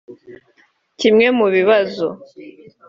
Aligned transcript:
Kimwe 0.99 1.27
mu 1.37 1.47
bibazo 1.55 2.07